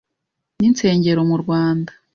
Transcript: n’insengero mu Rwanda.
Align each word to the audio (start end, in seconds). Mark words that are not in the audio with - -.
n’insengero 0.57 1.21
mu 1.29 1.35
Rwanda. 1.43 1.91